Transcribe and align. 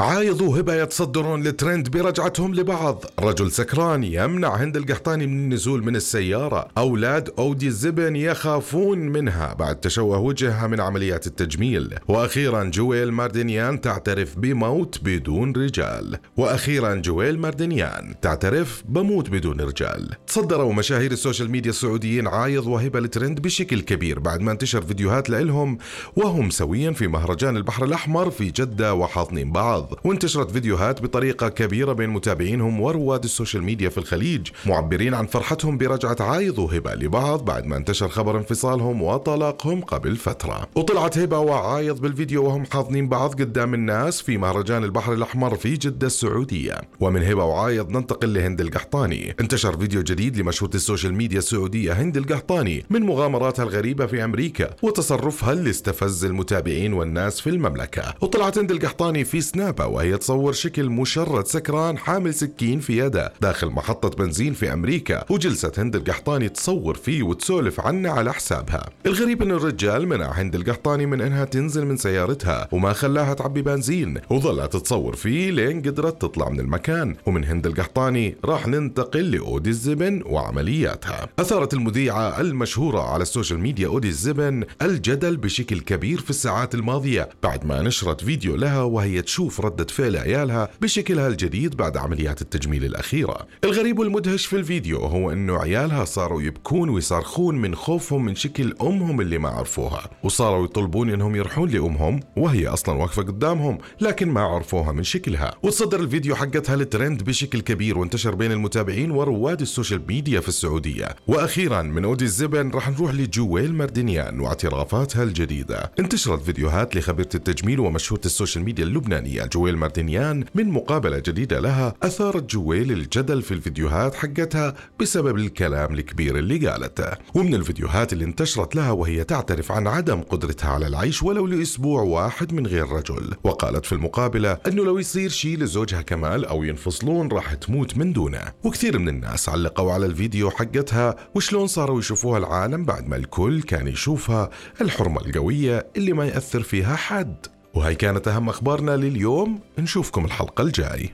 عايض 0.00 0.40
وهبة 0.40 0.74
يتصدرون 0.74 1.46
الترند 1.46 1.88
برجعتهم 1.88 2.54
لبعض. 2.54 3.04
رجل 3.20 3.50
سكران 3.50 4.04
يمنع 4.04 4.56
هند 4.56 4.76
القحطاني 4.76 5.26
من 5.26 5.32
النزول 5.32 5.84
من 5.84 5.96
السيارة. 5.96 6.68
أولاد 6.78 7.30
أودي 7.38 7.66
الزبن 7.66 8.16
يخافون 8.16 8.98
منها 8.98 9.54
بعد 9.54 9.76
تشوه 9.76 10.18
وجهها 10.18 10.66
من 10.66 10.80
عمليات 10.80 11.26
التجميل. 11.26 11.94
وأخيرا 12.08 12.64
جويل 12.64 13.12
ماردنيان 13.12 13.80
تعترف 13.80 14.38
بموت 14.38 14.98
بدون 15.02 15.52
رجال. 15.52 16.18
وأخيرا 16.36 16.94
جويل 16.94 17.38
ماردنيان 17.38 18.14
تعترف 18.22 18.82
بموت 18.88 19.30
بدون 19.30 19.60
رجال. 19.60 20.10
تصدروا 20.26 20.72
مشاهير 20.72 21.12
السوشيال 21.12 21.50
ميديا 21.50 21.70
السعوديين 21.70 22.26
عايض 22.26 22.66
وهبة 22.66 22.98
الترند 22.98 23.40
بشكل 23.40 23.80
كبير 23.80 24.18
بعد 24.18 24.40
ما 24.40 24.52
انتشر 24.52 24.82
فيديوهات 24.82 25.30
لإلهم. 25.30 25.78
وهم 26.16 26.50
سويا 26.50 26.90
في 26.92 27.06
مهرجان 27.06 27.56
البحر 27.56 27.84
الأحمر 27.84 28.30
في 28.30 28.50
جدة 28.50 28.94
وحاضنين 28.94 29.52
بعض. 29.52 29.83
وانتشرت 30.04 30.50
فيديوهات 30.50 31.02
بطريقة 31.02 31.48
كبيرة 31.48 31.92
بين 31.92 32.10
متابعينهم 32.10 32.80
ورواد 32.80 33.24
السوشيال 33.24 33.62
ميديا 33.62 33.88
في 33.88 33.98
الخليج 33.98 34.48
معبرين 34.66 35.14
عن 35.14 35.26
فرحتهم 35.26 35.78
برجعة 35.78 36.16
عايض 36.20 36.58
وهبة 36.58 36.94
لبعض 36.94 37.44
بعد 37.44 37.66
ما 37.66 37.76
انتشر 37.76 38.08
خبر 38.08 38.38
انفصالهم 38.38 39.02
وطلاقهم 39.02 39.80
قبل 39.80 40.16
فترة. 40.16 40.68
وطلعت 40.74 41.18
هبة 41.18 41.38
وعايض 41.38 42.00
بالفيديو 42.00 42.44
وهم 42.44 42.64
حاضنين 42.64 43.08
بعض 43.08 43.34
قدام 43.34 43.74
الناس 43.74 44.22
في 44.22 44.38
مهرجان 44.38 44.84
البحر 44.84 45.12
الأحمر 45.12 45.54
في 45.54 45.76
جدة 45.76 46.06
السعودية. 46.06 46.80
ومن 47.00 47.22
هبة 47.22 47.44
وعايض 47.44 47.90
ننتقل 47.90 48.34
لهند 48.34 48.60
القحطاني. 48.60 49.34
انتشر 49.40 49.78
فيديو 49.78 50.02
جديد 50.02 50.36
لمشهورة 50.36 50.74
السوشيال 50.74 51.14
ميديا 51.14 51.38
السعودية 51.38 51.92
هند 51.92 52.16
القحطاني 52.16 52.84
من 52.90 53.02
مغامراتها 53.02 53.62
الغريبة 53.62 54.06
في 54.06 54.24
أمريكا 54.24 54.70
وتصرفها 54.82 55.52
اللي 55.52 55.70
استفز 55.70 56.24
المتابعين 56.24 56.92
والناس 56.92 57.40
في 57.40 57.50
المملكة. 57.50 58.14
وطلعت 58.20 58.58
هند 58.58 58.70
القحطاني 58.70 59.24
في 59.24 59.40
سناب 59.40 59.73
وهي 59.80 60.16
تصور 60.16 60.52
شكل 60.52 60.88
مشرد 60.90 61.46
سكران 61.46 61.98
حامل 61.98 62.34
سكين 62.34 62.80
في 62.80 62.98
يده 62.98 63.32
داخل 63.40 63.66
محطة 63.66 64.08
بنزين 64.08 64.52
في 64.52 64.72
أمريكا 64.72 65.24
وجلست 65.30 65.78
هند 65.78 65.96
القحطاني 65.96 66.48
تصور 66.48 66.94
فيه 66.94 67.22
وتسولف 67.22 67.80
عنه 67.80 68.10
على 68.10 68.32
حسابها. 68.32 68.90
الغريب 69.06 69.42
أن 69.42 69.50
الرجال 69.50 70.08
منع 70.08 70.32
هند 70.32 70.54
القحطاني 70.54 71.06
من 71.06 71.20
أنها 71.20 71.44
تنزل 71.44 71.86
من 71.86 71.96
سيارتها 71.96 72.68
وما 72.72 72.92
خلاها 72.92 73.34
تعبي 73.34 73.62
بنزين 73.62 74.18
وظلت 74.30 74.76
تصور 74.76 75.16
فيه 75.16 75.50
لين 75.50 75.82
قدرت 75.82 76.22
تطلع 76.22 76.48
من 76.48 76.60
المكان 76.60 77.16
ومن 77.26 77.44
هند 77.44 77.66
القحطاني 77.66 78.36
راح 78.44 78.66
ننتقل 78.66 79.30
لأودي 79.30 79.70
الزبن 79.70 80.22
وعملياتها. 80.26 81.28
أثارت 81.38 81.74
المذيعة 81.74 82.40
المشهورة 82.40 83.00
على 83.00 83.22
السوشيال 83.22 83.60
ميديا 83.60 83.86
أودي 83.88 84.08
الزبن 84.08 84.64
الجدل 84.82 85.36
بشكل 85.36 85.80
كبير 85.80 86.20
في 86.20 86.30
الساعات 86.30 86.74
الماضية 86.74 87.28
بعد 87.42 87.66
ما 87.66 87.82
نشرت 87.82 88.24
فيديو 88.24 88.56
لها 88.56 88.82
وهي 88.82 89.22
تشوف 89.22 89.60
ردة 89.64 89.84
فعل 89.84 90.16
عيالها 90.16 90.68
بشكلها 90.80 91.28
الجديد 91.28 91.76
بعد 91.76 91.96
عمليات 91.96 92.42
التجميل 92.42 92.84
الأخيرة. 92.84 93.46
الغريب 93.64 93.98
والمدهش 93.98 94.46
في 94.46 94.56
الفيديو 94.56 94.98
هو 94.98 95.32
أنه 95.32 95.58
عيالها 95.58 96.04
صاروا 96.04 96.42
يبكون 96.42 96.88
ويصرخون 96.88 97.56
من 97.56 97.74
خوفهم 97.74 98.24
من 98.24 98.34
شكل 98.34 98.74
أمهم 98.82 99.20
اللي 99.20 99.38
ما 99.38 99.48
عرفوها 99.48 100.10
وصاروا 100.22 100.64
يطلبون 100.64 101.10
أنهم 101.10 101.36
يروحون 101.36 101.70
لأمهم 101.70 102.20
وهي 102.36 102.66
أصلا 102.66 102.98
واقفة 102.98 103.22
قدامهم 103.22 103.78
لكن 104.00 104.28
ما 104.28 104.40
عرفوها 104.40 104.92
من 104.92 105.02
شكلها. 105.02 105.54
وتصدر 105.62 106.00
الفيديو 106.00 106.34
حقتها 106.34 106.74
الترند 106.74 107.22
بشكل 107.22 107.60
كبير 107.60 107.98
وانتشر 107.98 108.34
بين 108.34 108.52
المتابعين 108.52 109.10
ورواد 109.10 109.60
السوشيال 109.60 110.02
ميديا 110.08 110.40
في 110.40 110.48
السعودية. 110.48 111.16
وأخيرا 111.26 111.82
من 111.82 112.04
أودي 112.04 112.24
الزبن 112.24 112.70
راح 112.70 112.90
نروح 112.90 113.14
لجويل 113.14 113.74
مردنيان 113.74 114.40
واعترافاتها 114.40 115.22
الجديدة. 115.22 115.92
انتشرت 115.98 116.42
فيديوهات 116.42 116.96
لخبيرة 116.96 117.28
التجميل 117.34 117.80
ومشهورة 117.80 118.20
السوشيال 118.24 118.64
ميديا 118.64 118.84
اللبنانية 118.84 119.44
جويل 119.54 119.76
مارتينيان 119.76 120.44
من 120.54 120.68
مقابلة 120.70 121.18
جديدة 121.18 121.60
لها 121.60 121.94
أثارت 122.02 122.50
جويل 122.50 122.92
الجدل 122.92 123.42
في 123.42 123.54
الفيديوهات 123.54 124.14
حقتها 124.14 124.74
بسبب 125.00 125.36
الكلام 125.36 125.94
الكبير 125.94 126.38
اللي 126.38 126.68
قالته. 126.68 127.12
ومن 127.34 127.54
الفيديوهات 127.54 128.12
اللي 128.12 128.24
انتشرت 128.24 128.76
لها 128.76 128.90
وهي 128.90 129.24
تعترف 129.24 129.72
عن 129.72 129.86
عدم 129.86 130.20
قدرتها 130.20 130.70
على 130.70 130.86
العيش 130.86 131.22
ولو 131.22 131.46
لأسبوع 131.46 132.02
واحد 132.02 132.52
من 132.52 132.66
غير 132.66 132.88
رجل. 132.88 133.34
وقالت 133.44 133.86
في 133.86 133.92
المقابلة 133.92 134.58
أنه 134.66 134.84
لو 134.84 134.98
يصير 134.98 135.30
شيء 135.30 135.58
لزوجها 135.58 136.02
كمال 136.02 136.44
أو 136.44 136.62
ينفصلون 136.62 137.28
راح 137.28 137.54
تموت 137.54 137.96
من 137.96 138.12
دونه. 138.12 138.42
وكثير 138.64 138.98
من 138.98 139.08
الناس 139.08 139.48
علقوا 139.48 139.92
على 139.92 140.06
الفيديو 140.06 140.50
حقتها 140.50 141.16
وشلون 141.34 141.66
صاروا 141.66 141.98
يشوفوها 141.98 142.38
العالم 142.38 142.84
بعد 142.84 143.08
ما 143.08 143.16
الكل 143.16 143.62
كان 143.62 143.86
يشوفها 143.86 144.50
الحرمة 144.80 145.20
القوية 145.20 145.86
اللي 145.96 146.12
ما 146.12 146.26
يأثر 146.26 146.62
فيها 146.62 146.96
حد. 146.96 147.53
وهي 147.74 147.94
كانت 147.94 148.28
أهم 148.28 148.48
أخبارنا 148.48 148.96
لليوم. 148.96 149.60
نشوفكم 149.78 150.24
الحلقة 150.24 150.62
الجاي. 150.62 151.10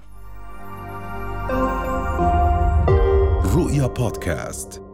رؤيا 3.55 3.87
بودكاست. 3.87 4.90